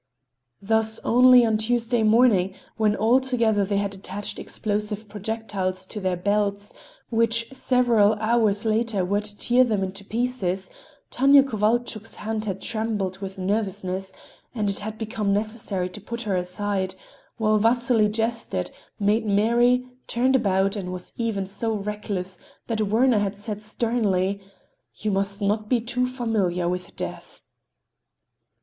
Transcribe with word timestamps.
Thus, 0.63 0.99
only 1.03 1.45
on 1.45 1.59
Tuesday 1.59 2.01
morning, 2.01 2.55
when 2.75 2.95
all 2.95 3.19
together 3.19 3.63
they 3.63 3.77
had 3.77 3.93
attached 3.93 4.39
explosive 4.39 5.07
projectiles 5.07 5.85
to 5.85 5.99
their 5.99 6.15
belts, 6.17 6.73
which 7.11 7.47
several 7.53 8.15
hours 8.15 8.65
later 8.65 9.05
were 9.05 9.21
to 9.21 9.37
tear 9.37 9.63
them 9.63 9.83
into 9.83 10.03
pieces, 10.03 10.71
Tanya 11.11 11.43
Kovalchuk's 11.43 12.15
hands 12.15 12.47
had 12.47 12.63
trembled 12.63 13.19
with 13.19 13.37
nervousness, 13.37 14.11
and 14.55 14.71
it 14.71 14.79
had 14.79 14.97
become 14.97 15.31
necessary 15.33 15.87
to 15.89 16.01
put 16.01 16.23
her 16.23 16.35
aside, 16.35 16.95
while 17.37 17.59
Vasily 17.59 18.09
jested, 18.09 18.71
made 18.99 19.27
merry, 19.27 19.85
turned 20.07 20.35
about, 20.35 20.75
and 20.75 20.91
was 20.91 21.13
even 21.17 21.45
so 21.45 21.75
reckless 21.75 22.39
that 22.65 22.81
Werner 22.87 23.19
had 23.19 23.35
said 23.37 23.61
sternly: 23.61 24.41
"You 24.95 25.11
must 25.11 25.43
not 25.43 25.69
be 25.69 25.79
too 25.79 26.07
familiar 26.07 26.67
with 26.67 26.95
Death." 26.95 27.43